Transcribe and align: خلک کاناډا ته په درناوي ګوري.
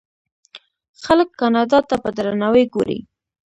خلک 1.03 1.29
کاناډا 1.39 1.79
ته 1.89 1.95
په 2.03 2.09
درناوي 2.17 2.65
ګوري. 2.73 2.99